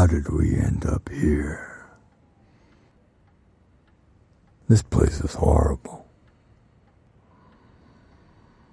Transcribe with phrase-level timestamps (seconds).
[0.00, 1.84] How did we end up here?
[4.66, 6.08] This place is horrible.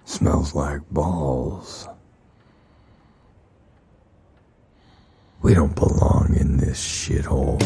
[0.06, 1.86] Smells like balls.
[5.42, 7.60] We don't belong in this shithole.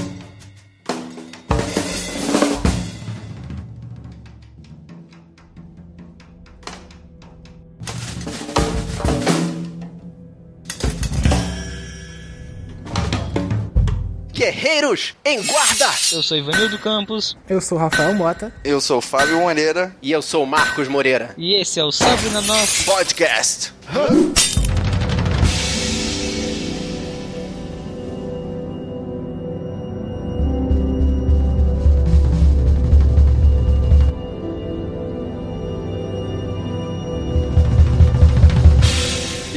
[14.72, 15.90] Guerreiros em guarda!
[16.10, 17.36] Eu sou Ivanildo Campos.
[17.46, 18.50] Eu sou Rafael Mota.
[18.64, 19.94] Eu sou Fábio Moreira.
[20.00, 21.34] E eu sou Marcos Moreira.
[21.36, 23.72] E esse é o Salve na Nossa Podcast.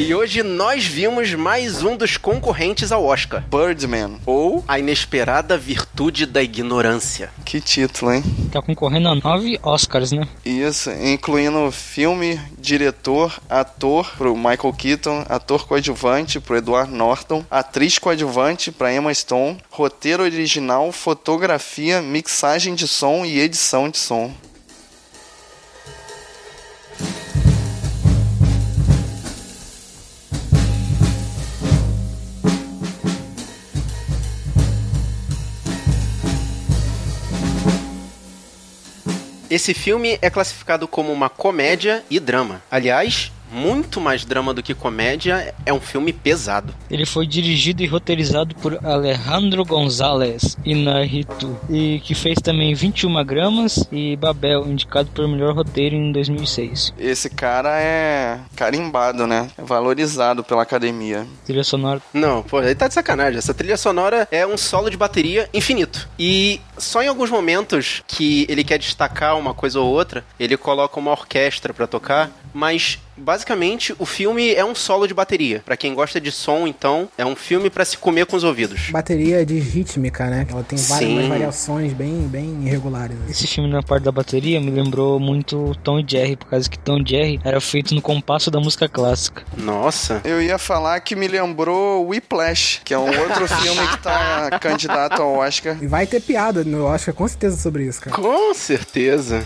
[0.05, 3.43] E hoje nós vimos mais um dos concorrentes ao Oscar.
[3.49, 4.19] Birdman.
[4.23, 4.63] Ou.
[4.67, 7.31] A inesperada virtude da ignorância.
[7.43, 8.23] Que título, hein?
[8.51, 10.27] Tá concorrendo a nove Oscars, né?
[10.45, 18.71] Isso, incluindo filme, diretor, ator pro Michael Keaton, ator coadjuvante pro Edward Norton, atriz coadjuvante
[18.71, 24.31] pra Emma Stone, roteiro original, fotografia, mixagem de som e edição de som.
[39.55, 42.61] Esse filme é classificado como uma comédia e drama.
[42.69, 46.73] Aliás, muito mais drama do que comédia, é um filme pesado.
[46.91, 53.87] Ele foi dirigido e roteirizado por Alejandro González Inarritu e que fez também 21 gramas
[53.91, 56.93] e Babel, indicado por melhor roteiro em 2006.
[56.99, 59.49] Esse cara é carimbado, né?
[59.57, 61.25] É valorizado pela academia.
[61.45, 62.01] Trilha sonora.
[62.13, 63.37] Não, pô, ele tá de sacanagem.
[63.37, 66.09] Essa trilha sonora é um solo de bateria infinito.
[66.19, 70.99] E só em alguns momentos que ele quer destacar uma coisa ou outra, ele coloca
[70.99, 75.61] uma orquestra para tocar, mas basicamente o filme é um solo de bateria.
[75.65, 78.89] Para quem gosta de som, então, é um filme para se comer com os ouvidos.
[78.91, 80.47] Bateria de rítmica, né?
[80.49, 81.27] Ela tem várias Sim.
[81.27, 83.17] variações bem, bem irregulares.
[83.23, 83.31] assim.
[83.31, 86.79] Esse filme na parte da bateria me lembrou muito Tom e Jerry, por causa que
[86.79, 89.43] Tom e Jerry era feito no compasso da música clássica.
[89.57, 90.21] Nossa.
[90.23, 95.21] Eu ia falar que me lembrou Whiplash, que é um outro filme que tá candidato
[95.21, 95.77] ao Oscar.
[95.81, 98.15] E vai ter piada no Oscar, com certeza, sobre isso, cara.
[98.15, 99.45] Com certeza.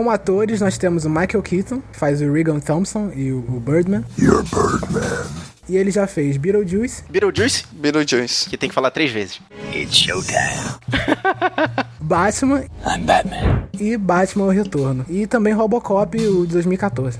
[0.00, 3.60] Como atores, nós temos o Michael Keaton, que faz o Regan Thompson e o o
[3.60, 4.02] Birdman.
[4.18, 5.26] You're Birdman.
[5.68, 8.48] E ele já fez Beetlejuice, Beetlejuice, Beetlejuice.
[8.48, 9.42] que tem que falar três vezes.
[9.74, 10.38] It's showtime.
[12.00, 13.68] Batman I'm Batman.
[13.78, 15.04] e Batman o Retorno.
[15.06, 17.18] E também Robocop, o de 2014.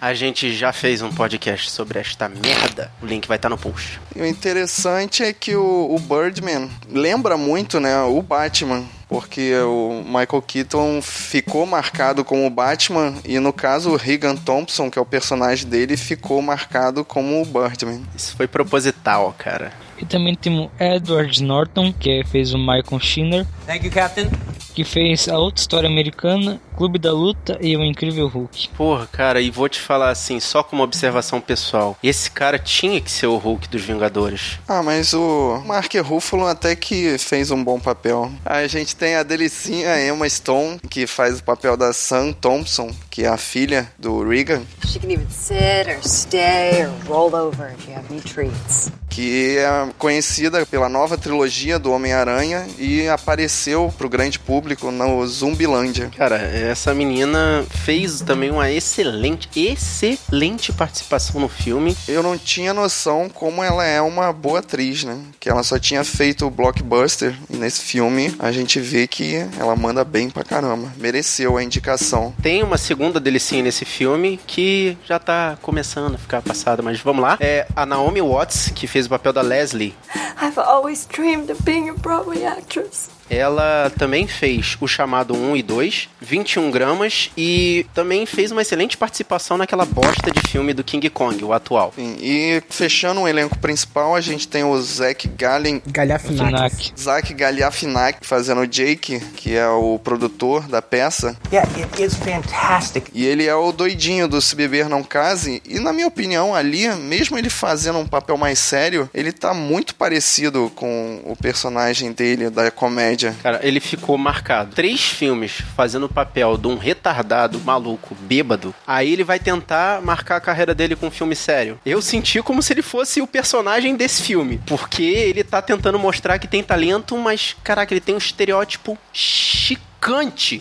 [0.00, 2.90] A gente já fez um podcast sobre esta merda.
[3.02, 4.00] O link vai estar no post.
[4.14, 8.84] E o interessante é que o, o Birdman lembra muito, né, o Batman.
[9.08, 14.90] Porque o Michael Keaton ficou marcado como o Batman e no caso o Regan Thompson,
[14.90, 18.02] que é o personagem dele, ficou marcado como o Birdman.
[18.16, 19.72] Isso foi proposital, cara.
[19.98, 24.28] E também temos Edward Norton, que fez o Michael Sheener, Thank you, Captain.
[24.74, 28.68] que fez a outra história americana, Clube da Luta e o Incrível Hulk.
[28.76, 31.96] Porra, cara, e vou te falar assim, só como observação pessoal.
[32.02, 34.58] Esse cara tinha que ser o Hulk dos Vingadores.
[34.68, 38.30] Ah, mas o Mark Ruffalo até que fez um bom papel.
[38.44, 43.24] A gente tem a delicinha Emma Stone, que faz o papel da Sam Thompson, que
[43.24, 47.86] é a filha do Regan, She can even sit or stay or roll over if
[47.88, 48.90] you have any treats.
[49.08, 56.10] que é conhecida pela nova trilogia do Homem-Aranha e apareceu pro grande público no Zumbilândia.
[56.16, 61.96] Cara, essa menina fez também uma excelente, excelente participação no filme.
[62.08, 65.18] Eu não tinha noção como ela é uma boa atriz, né?
[65.38, 69.76] Que ela só tinha feito o Blockbuster e nesse filme a gente vê que ela
[69.76, 70.92] manda bem pra caramba.
[70.96, 72.34] Mereceu a indicação.
[72.42, 77.22] Tem uma segunda delicinha nesse filme que já tá começando a ficar passada, mas vamos
[77.22, 77.36] lá.
[77.40, 79.94] É a Naomi Watts, que fez o papel da Leslie.
[80.40, 83.08] I've always dreamed of being a Broadway actress.
[83.28, 88.96] Ela também fez o chamado 1 e 2, 21 gramas, e também fez uma excelente
[88.96, 91.92] participação naquela bosta de filme do King Kong, o atual.
[91.96, 96.46] Sim, e fechando o elenco principal, a gente tem o Zack Gallen, Galhafinac.
[96.46, 96.92] Finac.
[96.98, 101.36] Zack Galifianakis fazendo o Jake, que é o produtor da peça.
[101.52, 103.06] Yeah, it is fantastic.
[103.14, 105.62] E ele é o doidinho do Se Beber Não Case.
[105.64, 109.94] E na minha opinião, ali, mesmo ele fazendo um papel mais sério, ele tá muito
[109.94, 113.13] parecido com o personagem dele da comédia.
[113.42, 114.74] Cara, ele ficou marcado.
[114.74, 118.74] Três filmes fazendo o papel de um retardado, maluco, bêbado.
[118.86, 121.78] Aí ele vai tentar marcar a carreira dele com um filme sério.
[121.84, 124.60] Eu senti como se ele fosse o personagem desse filme.
[124.66, 129.93] Porque ele tá tentando mostrar que tem talento, mas, caraca, ele tem um estereótipo chicante.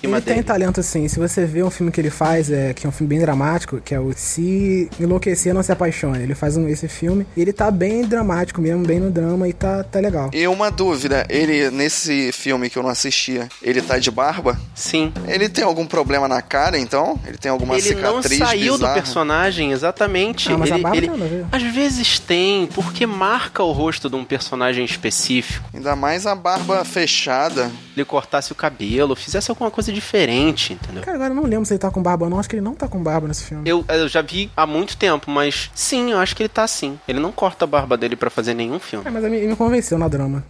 [0.01, 0.44] Ele tem dele.
[0.44, 1.07] talento sim.
[1.07, 3.80] Se você vê um filme que ele faz, é, que é um filme bem dramático,
[3.81, 6.24] que é o Se Enlouquecer Não Se Apaixone.
[6.24, 9.54] Ele faz um, esse filme e ele tá bem dramático mesmo, bem no drama e
[9.54, 10.30] tá, tá legal.
[10.34, 14.57] E uma dúvida, ele, nesse filme que eu não assistia, ele tá de barba?
[14.74, 15.12] Sim.
[15.28, 17.19] Ele tem algum problema na cara, então?
[17.28, 18.94] Ele tem alguma ele não cicatriz saiu bizarra?
[18.94, 20.51] do personagem, exatamente.
[20.51, 21.46] Ah, mas a ele, barba ele- a ver.
[21.51, 25.68] às vezes tem, porque marca o rosto de um personagem específico.
[25.74, 27.69] Ainda mais a barba fechada.
[27.96, 31.04] Ele cortasse o cabelo, fizesse alguma coisa diferente, entendeu?
[31.04, 32.40] Cara, agora eu não lembro se ele tá com barba ou não.
[32.40, 33.70] Acho que ele não tá com barba nesse filme.
[33.70, 37.00] Eu, eu já vi há muito tempo, mas sim, eu acho que ele tá assim.
[37.08, 39.08] Ele não corta a barba dele pra fazer nenhum filme.
[39.08, 40.44] É, mas me, me convenceu na drama.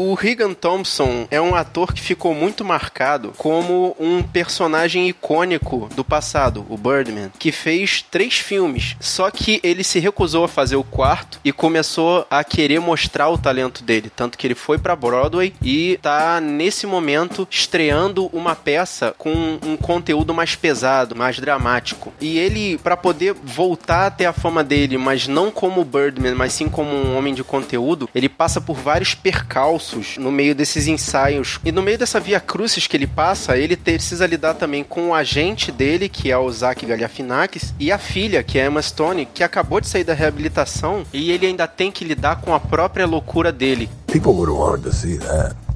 [0.00, 6.04] O Regan Thompson é um ator que ficou muito marcado como um personagem icônico do
[6.04, 8.94] passado, o Birdman, que fez três filmes.
[9.00, 13.36] Só que ele se recusou a fazer o quarto e começou a querer mostrar o
[13.36, 19.12] talento dele, tanto que ele foi pra Broadway e tá nesse momento estreando uma peça
[19.18, 22.12] com um conteúdo mais pesado, mais dramático.
[22.20, 26.68] E ele, pra poder voltar até a fama dele, mas não como Birdman, mas sim
[26.68, 29.87] como um homem de conteúdo, ele passa por vários percalços
[30.18, 31.60] no meio desses ensaios.
[31.64, 35.14] E no meio dessa via crucis que ele passa, ele precisa lidar também com o
[35.14, 39.42] agente dele, que é o Zack Galifianakis, e a filha, que é Emma Stone, que
[39.42, 43.52] acabou de sair da reabilitação, e ele ainda tem que lidar com a própria loucura
[43.52, 43.88] dele.
[44.06, 45.67] People would to see that.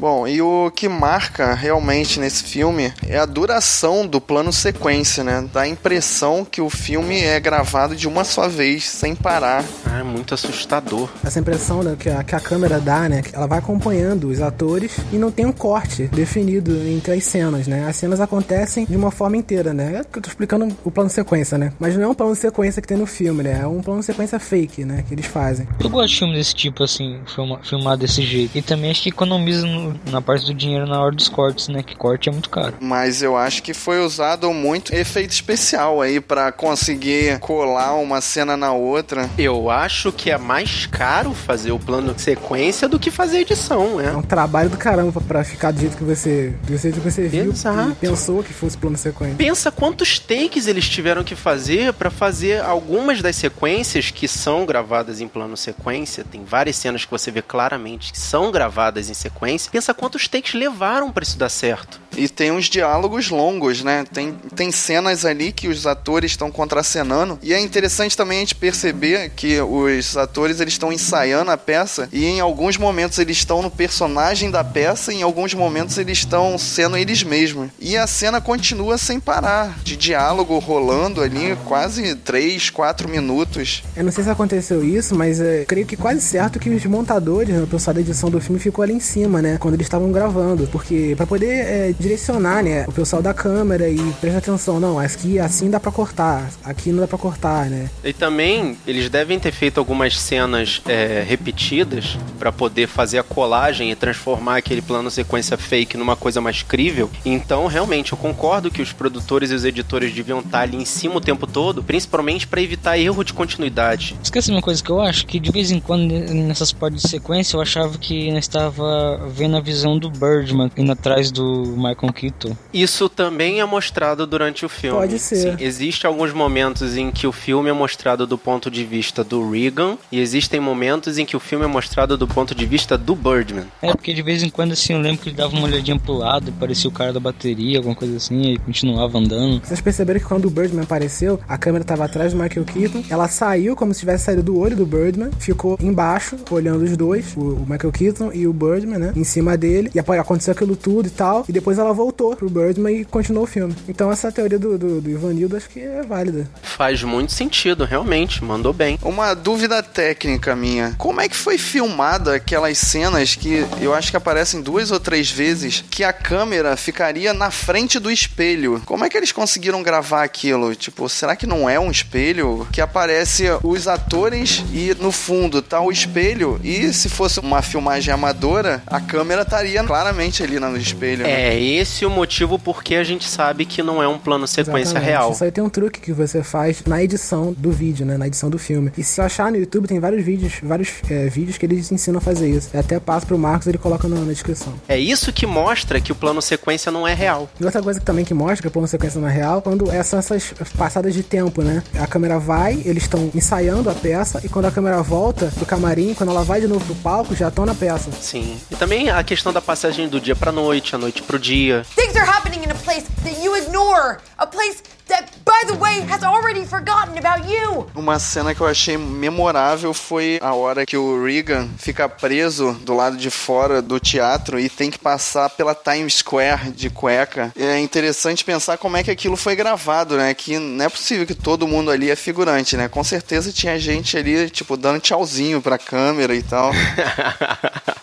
[0.00, 5.46] Bom, e o que marca realmente nesse filme é a duração do plano sequência, né?
[5.52, 9.62] Dá a impressão que o filme é gravado de uma só vez, sem parar.
[9.84, 11.06] Ah, é muito assustador.
[11.22, 13.22] Essa impressão né, que, a, que a câmera dá, né?
[13.34, 17.86] Ela vai acompanhando os atores e não tem um corte definido entre as cenas, né?
[17.86, 19.98] As cenas acontecem de uma forma inteira, né?
[20.00, 21.74] É que eu tô explicando o plano sequência, né?
[21.78, 23.60] Mas não é um plano sequência que tem no filme, né?
[23.62, 25.04] É um plano sequência fake, né?
[25.06, 25.68] Que eles fazem.
[25.78, 28.56] Eu gosto de filme desse tipo, assim, filma, filmar desse jeito.
[28.56, 31.82] E também acho que economiza no- na parte do dinheiro na hora dos cortes, né?
[31.82, 32.74] Que corte é muito caro.
[32.80, 38.56] Mas eu acho que foi usado muito efeito especial aí pra conseguir colar uma cena
[38.56, 39.28] na outra.
[39.38, 44.04] Eu acho que é mais caro fazer o plano sequência do que fazer edição, É
[44.04, 44.12] né?
[44.16, 47.28] um trabalho do caramba pra- pra ficar do jeito que você, do jeito que você
[47.28, 47.90] viu Exato.
[47.90, 49.36] e pensou que fosse plano sequência.
[49.36, 55.20] Pensa quantos takes eles tiveram que fazer pra fazer algumas das sequências que são gravadas
[55.20, 56.24] em plano sequência.
[56.30, 59.70] Tem várias cenas que você vê claramente que são gravadas em sequência.
[59.80, 61.98] Pensa quantos takes levaram pra isso dar certo.
[62.14, 64.04] E tem uns diálogos longos, né?
[64.12, 67.38] Tem, tem cenas ali que os atores estão contracenando.
[67.42, 72.10] E é interessante também a gente perceber que os atores eles estão ensaiando a peça
[72.12, 76.18] e em alguns momentos eles estão no personagem da peça e em alguns momentos eles
[76.18, 77.70] estão sendo eles mesmos.
[77.78, 83.82] E a cena continua sem parar, de diálogo rolando ali quase 3, 4 minutos.
[83.96, 87.54] Eu não sei se aconteceu isso, mas é, creio que quase certo que os montadores,
[87.54, 89.56] né, o pessoal da edição do filme ficou ali em cima, né?
[89.70, 90.66] Quando eles estavam gravando.
[90.66, 92.84] Porque pra poder é, direcionar, né?
[92.88, 96.98] O pessoal da câmera e prestar atenção, não, aqui assim dá pra cortar, aqui não
[97.00, 97.88] dá pra cortar, né?
[98.02, 103.92] E também eles devem ter feito algumas cenas é, repetidas pra poder fazer a colagem
[103.92, 107.08] e transformar aquele plano sequência fake numa coisa mais crível.
[107.24, 111.16] Então, realmente, eu concordo que os produtores e os editores deviam estar ali em cima
[111.16, 114.16] o tempo todo, principalmente pra evitar erro de continuidade.
[114.20, 117.56] Esquece uma coisa que eu acho, que de vez em quando nessas partes de sequência
[117.56, 122.56] eu achava que nós estava vendo a visão do Birdman indo atrás do Michael Keaton.
[122.72, 124.98] Isso também é mostrado durante o filme.
[124.98, 125.36] Pode ser.
[125.36, 129.50] Sim, existem alguns momentos em que o filme é mostrado do ponto de vista do
[129.50, 133.14] Regan e existem momentos em que o filme é mostrado do ponto de vista do
[133.14, 133.64] Birdman.
[133.82, 136.14] É, porque de vez em quando, assim, eu lembro que ele dava uma olhadinha pro
[136.14, 139.60] lado, parecia o cara da bateria, alguma coisa assim, e continuava andando.
[139.64, 143.28] Vocês perceberam que quando o Birdman apareceu, a câmera tava atrás do Michael Keaton, ela
[143.28, 147.40] saiu como se tivesse saído do olho do Birdman, ficou embaixo, olhando os dois, o,
[147.40, 151.10] o Michael Keaton e o Birdman, né, em cima dele, e aconteceu aquilo tudo e
[151.10, 153.74] tal, e depois ela voltou pro Birdman e continuou o filme.
[153.88, 156.48] Então essa teoria do, do, do Ivanildo acho que é válida.
[156.62, 158.98] Faz muito sentido, realmente, mandou bem.
[159.02, 160.94] Uma dúvida técnica minha.
[160.98, 165.30] Como é que foi filmada aquelas cenas que eu acho que aparecem duas ou três
[165.30, 168.82] vezes que a câmera ficaria na frente do espelho?
[168.84, 170.74] Como é que eles conseguiram gravar aquilo?
[170.74, 175.80] Tipo, será que não é um espelho que aparece os atores e no fundo tá
[175.80, 181.24] o espelho e se fosse uma filmagem amadora, a câmera estaria claramente ali no espelho.
[181.24, 181.50] né?
[181.50, 185.08] É esse o motivo porque a gente sabe que não é um plano sequência Exatamente.
[185.08, 185.32] real.
[185.32, 188.16] Isso aí tem um truque que você faz na edição do vídeo, né?
[188.16, 188.92] Na edição do filme.
[188.96, 192.18] E se eu achar no YouTube, tem vários vídeos, vários é, vídeos que eles ensinam
[192.18, 192.70] a fazer isso.
[192.72, 194.74] Eu até passo pro Marcos, ele coloca na, na descrição.
[194.88, 197.48] É isso que mostra que o plano sequência não é real.
[197.58, 199.90] E outra coisa que também que mostra que a plano sequência não é real, quando
[199.90, 201.82] é, são essas passadas de tempo, né?
[201.98, 206.14] A câmera vai, eles estão ensaiando a peça, e quando a câmera volta do camarim,
[206.14, 208.10] quando ela vai de novo pro palco, já estão na peça.
[208.20, 208.56] Sim.
[208.70, 211.84] E também a questão da passagem do dia pra noite, a noite pro dia.
[211.94, 214.18] Things are happening in a place that you ignore.
[214.38, 217.86] A place that, by the way, has already forgotten about you.
[217.94, 222.94] Uma cena que eu achei memorável foi a hora que o Regan fica preso do
[222.94, 227.52] lado de fora do teatro e tem que passar pela Times Square de cueca.
[227.56, 230.32] É interessante pensar como é que aquilo foi gravado, né?
[230.32, 232.88] Que não é possível que todo mundo ali é figurante, né?
[232.88, 236.70] Com certeza tinha gente ali, tipo, dando tchauzinho pra câmera e tal.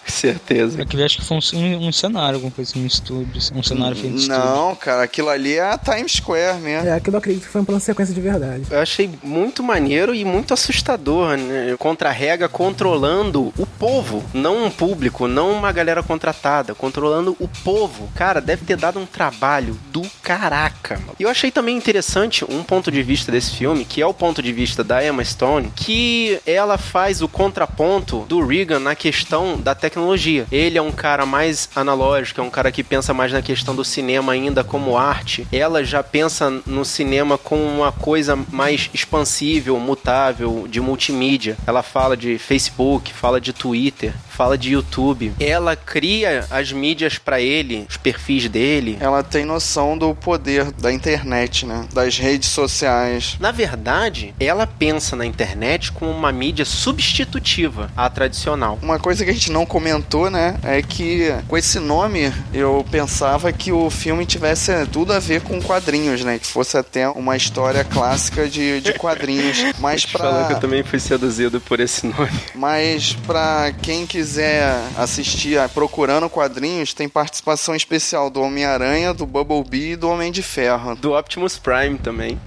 [0.08, 0.82] Certeza.
[0.82, 4.16] Aquilo acho que foi um, um cenário, alguma coisa um estúdio, assim, um cenário feito
[4.16, 4.40] em estúdio.
[4.40, 6.88] Não, cara, aquilo ali é a Times Square mesmo.
[6.88, 8.64] É, aquilo eu acredito que foi um plano sequência de verdade.
[8.70, 11.76] Eu achei muito maneiro e muito assustador, né?
[11.78, 18.10] Contra-rega controlando o povo, não um público, não uma galera contratada, controlando o povo.
[18.16, 21.00] Cara, deve ter dado um trabalho do caraca.
[21.20, 24.42] E eu achei também interessante um ponto de vista desse filme, que é o ponto
[24.42, 29.74] de vista da Emma Stone, que ela faz o contraponto do Regan na questão da
[29.74, 30.46] tecnologia.
[30.52, 33.84] Ele é um cara mais analógico, é um cara que pensa mais na questão do
[33.84, 35.48] cinema ainda como arte.
[35.52, 41.58] Ela já pensa no cinema como uma coisa mais expansível, mutável, de multimídia.
[41.68, 45.34] Ela fala de Facebook, fala de Twitter, fala de YouTube.
[45.40, 48.98] Ela cria as mídias pra ele, os perfis dele.
[49.00, 51.86] Ela tem noção do poder da internet, né?
[51.94, 53.38] Das redes sociais.
[53.40, 58.80] Na verdade, ela pensa na internet como uma mídia substitutiva à tradicional.
[58.82, 63.52] Uma coisa que a gente não comentou, né, é que com esse nome eu pensava
[63.52, 67.84] que o filme tivesse tudo a ver com quadrinhos, né, que fosse até uma história
[67.84, 69.58] clássica de, de quadrinhos.
[69.80, 72.32] Mas Te falar que eu pra, também fui seduzido por esse nome.
[72.56, 79.92] mas pra quem quiser assistir a Procurando Quadrinhos, tem participação especial do Homem-Aranha, do Bumblebee
[79.92, 80.96] e do Homem de Ferro.
[80.96, 82.40] Do Optimus Prime também.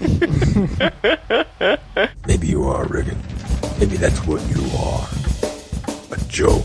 [2.26, 3.16] Maybe you are, Regan.
[3.78, 5.06] Maybe that's what you are.
[6.12, 6.64] A joke.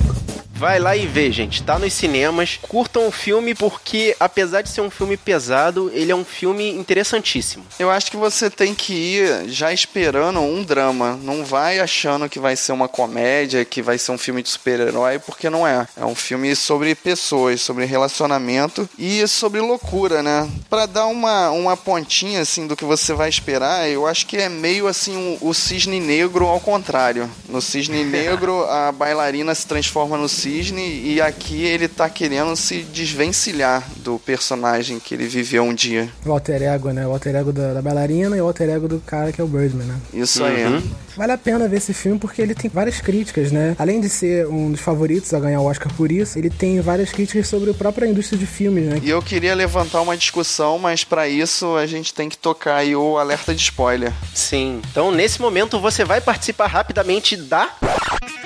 [0.57, 1.62] Vai lá e vê, gente.
[1.62, 2.57] Tá nos cinemas.
[2.62, 7.65] Curtam o filme porque, apesar de ser um filme pesado, ele é um filme interessantíssimo.
[7.77, 11.19] Eu acho que você tem que ir já esperando um drama.
[11.21, 15.19] Não vai achando que vai ser uma comédia, que vai ser um filme de super-herói,
[15.19, 15.85] porque não é.
[15.97, 20.50] É um filme sobre pessoas, sobre relacionamento e sobre loucura, né?
[20.69, 24.47] Pra dar uma, uma pontinha, assim, do que você vai esperar, eu acho que é
[24.47, 27.29] meio, assim, o, o cisne negro ao contrário.
[27.50, 32.82] No cisne negro, a bailarina se transforma no cisne e aqui ele tá querendo se
[32.82, 36.10] desvencilhar do personagem que ele viveu um dia.
[36.25, 37.06] O alter ego, né?
[37.08, 39.48] O alter ego da, da bailarina e o alter ego do cara que é o
[39.48, 39.96] Birdman, né?
[40.14, 40.82] Isso aí.
[41.16, 43.75] Vale a pena ver esse filme porque ele tem várias críticas, né?
[43.80, 47.12] Além de ser um dos favoritos a ganhar o Oscar por isso, ele tem várias
[47.12, 49.00] críticas sobre a própria indústria de filmes, né?
[49.02, 52.96] E eu queria levantar uma discussão, mas pra isso a gente tem que tocar aí
[52.96, 54.12] o alerta de spoiler.
[54.34, 54.82] Sim.
[54.92, 57.70] Então, nesse momento, você vai participar rapidamente da.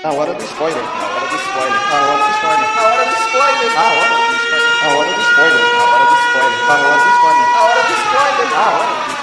[0.04, 1.19] A hora do spoiler.
[1.30, 1.80] A hora do spoiler.
[1.80, 2.70] A hora do spoiler.
[2.70, 3.78] A hora do spoiler.
[3.78, 4.80] A hora do spoiler.
[4.80, 5.70] A hora do spoiler.
[5.70, 6.58] A hora do spoiler.
[6.60, 7.46] A hora do spoiler.
[7.46, 8.48] A hora do spoiler.
[8.50, 9.19] A hora do spoiler.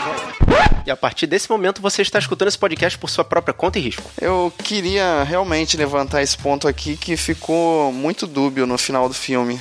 [0.86, 3.82] E a partir desse momento você está escutando esse podcast por sua própria conta e
[3.82, 4.08] risco.
[4.20, 9.60] Eu queria realmente levantar esse ponto aqui que ficou muito dúbio no final do filme.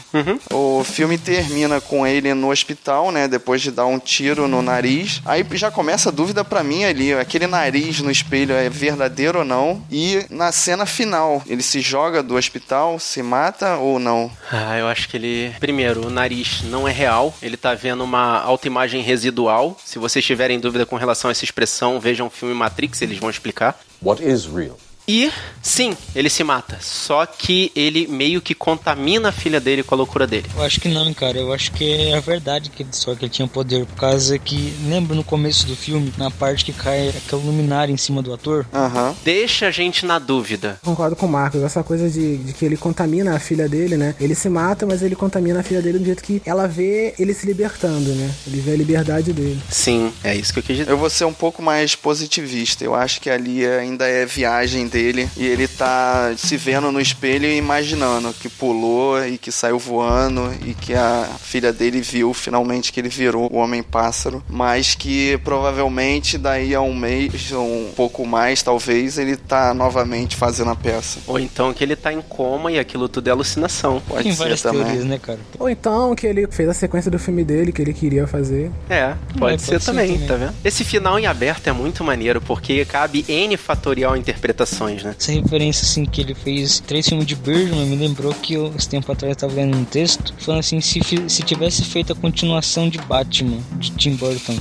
[0.53, 3.27] O filme termina com ele no hospital, né?
[3.27, 5.19] Depois de dar um tiro no nariz.
[5.25, 9.45] Aí já começa a dúvida pra mim ali: aquele nariz no espelho é verdadeiro ou
[9.45, 9.83] não?
[9.91, 14.29] E na cena final, ele se joga do hospital, se mata ou não?
[14.51, 15.55] Ah, eu acho que ele.
[15.59, 17.33] Primeiro, o nariz não é real.
[17.41, 19.75] Ele tá vendo uma autoimagem residual.
[19.83, 23.29] Se vocês tiverem dúvida com relação a essa expressão, vejam o filme Matrix, eles vão
[23.29, 23.79] explicar.
[24.01, 24.77] What is real?
[25.07, 25.31] E,
[25.61, 26.77] sim, ele se mata.
[26.81, 30.49] Só que ele meio que contamina a filha dele com a loucura dele.
[30.55, 31.37] Eu acho que não, cara.
[31.37, 33.85] Eu acho que é a verdade que ele, só que ele tinha poder.
[33.85, 37.97] Por causa que, lembra no começo do filme, na parte que cai aquele luminário em
[37.97, 38.65] cima do ator?
[38.73, 39.15] Aham.
[39.23, 40.79] Deixa a gente na dúvida.
[40.83, 44.15] Concordo com o Marcos, essa coisa de, de que ele contamina a filha dele, né?
[44.19, 47.33] Ele se mata, mas ele contamina a filha dele do jeito que ela vê ele
[47.33, 48.33] se libertando, né?
[48.47, 49.61] Ele vê a liberdade dele.
[49.69, 50.89] Sim, é isso que eu quis dizer.
[50.89, 52.83] Eu vou ser um pouco mais positivista.
[52.83, 57.45] Eu acho que ali ainda é viagem dele e ele tá se vendo no espelho
[57.45, 62.93] e imaginando que pulou e que saiu voando e que a filha dele viu finalmente
[62.93, 68.25] que ele virou o Homem-Pássaro, mas que provavelmente daí a um mês ou um pouco
[68.25, 71.19] mais, talvez, ele tá novamente fazendo a peça.
[71.27, 74.01] Ou então que ele tá em coma e aquilo tudo é alucinação.
[74.07, 74.83] Pode Tem ser várias também.
[74.83, 75.39] teorias, né, cara?
[75.59, 78.71] Ou então que ele fez a sequência do filme dele que ele queria fazer.
[78.89, 80.27] É, pode, É, ser, pode ser também, também.
[80.27, 80.53] tá vendo?
[80.63, 85.15] Esse final em aberto é muito maneiro, porque cabe N fatorial interpretações, né?
[85.17, 88.87] Essa referência, assim, que ele fez três filmes de Birdman me lembrou que eu, esse
[88.87, 92.87] tempo atrás eu tava lendo um texto falando assim, se, se tivesse feito a continuação
[92.89, 94.57] de Batman, de Tim Burton.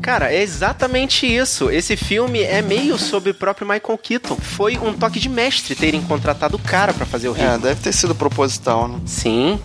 [0.00, 1.70] Cara, é exatamente isso.
[1.70, 4.34] Esse filme é meio sobre o próprio Michael Keaton.
[4.36, 7.58] Foi um toque de mestre terem contratado o cara pra fazer o É, ritmo.
[7.60, 8.98] deve ter sido proposital, né?
[9.06, 9.60] Sim.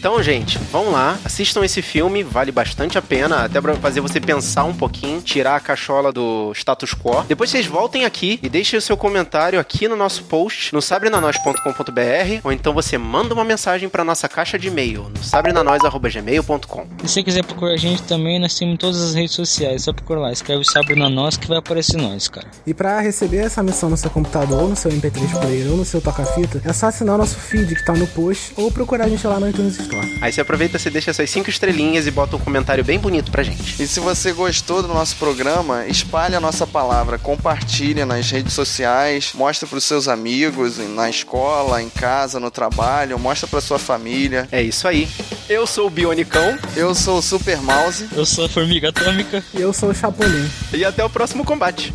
[0.00, 4.18] Então, gente, vão lá, assistam esse filme, vale bastante a pena, até pra fazer você
[4.18, 7.22] pensar um pouquinho, tirar a cachola do status quo.
[7.28, 12.40] Depois vocês voltem aqui e deixem o seu comentário aqui no nosso post, no sabrenanois.com.br,
[12.42, 16.86] ou então você manda uma mensagem pra nossa caixa de e-mail, no sabrenanois.gmail.com.
[17.04, 19.84] E se você quiser procurar a gente também, nós temos em todas as redes sociais,
[19.84, 22.46] só procurar lá, escreve Sabre na Nós que vai aparecer nós, cara.
[22.66, 25.84] E pra receber essa missão no seu computador, ou no seu MP3 player, ou no
[25.84, 29.08] seu toca-fita, é só assinar o nosso feed que tá no post, ou procurar a
[29.08, 30.18] gente lá no iTunes Store.
[30.20, 33.42] Aí você aproveita, você deixa suas cinco estrelinhas e bota um comentário bem bonito pra
[33.42, 33.82] gente.
[33.82, 39.32] E se você gostou do nosso programa, espalhe a nossa palavra, compartilhe nas redes sociais,
[39.34, 44.48] mostre para os seus amigos, na escola, em casa, no trabalho, mostra para sua família.
[44.52, 45.08] É isso aí.
[45.48, 48.08] Eu sou o Bionicão Eu sou o Super Mouse.
[48.14, 49.42] Eu sou a Formiga Atômica.
[49.52, 50.48] E eu sou o Chapolin.
[50.72, 51.92] e até o próximo combate.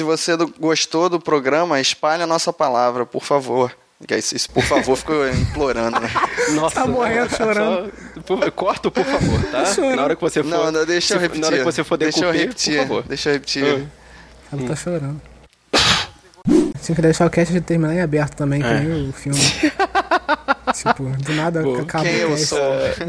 [0.00, 3.70] Se você gostou do programa, espalhe a nossa palavra, por favor.
[4.16, 6.08] Isso, isso, por favor, ficou implorando, né?
[6.54, 7.92] Nossa, Tá morrendo, chorando.
[8.26, 9.66] só- corta, por favor, tá?
[9.66, 9.96] Chorando.
[9.96, 10.48] Na hora que você for.
[10.48, 11.40] Não, não, deixa eu se- repetir.
[11.42, 12.76] Na hora que você for deixa eu decupir, repetir.
[12.78, 13.02] por favor.
[13.06, 13.64] Deixa eu repetir.
[14.50, 15.20] Ela tá chorando.
[16.82, 18.80] Tinha que deixar o cast de terminar em aberto também, que É.
[18.80, 19.38] nem o filme.
[20.72, 22.58] tipo, do nada Pô, acaba quem eu sou?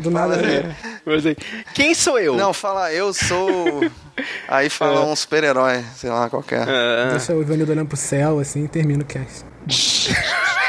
[0.02, 0.36] Do nada.
[0.36, 1.38] Aí,
[1.74, 2.36] Quem sou eu?
[2.36, 3.82] Não, fala, eu sou.
[4.48, 6.68] Aí fala um super-herói, sei lá, qualquer.
[6.68, 9.46] Ah, Deixa o Ivanildo olhando pro céu, assim, e termina o cast.